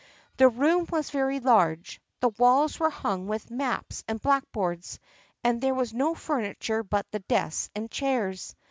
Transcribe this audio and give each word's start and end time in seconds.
The 0.37 0.49
room 0.49 0.87
was 0.89 1.11
very 1.11 1.39
large, 1.39 2.01
the 2.21 2.29
walls 2.29 2.79
were 2.79 2.89
hung 2.89 3.27
with 3.27 3.51
maps 3.51 4.03
and 4.07 4.19
blackboards, 4.19 4.99
and 5.43 5.61
there 5.61 5.75
was 5.75 5.93
no 5.93 6.15
furniture 6.15 6.81
but 6.81 7.05
the 7.11 7.19
desks 7.19 7.69
and 7.75 7.87
chairs. 7.91 8.55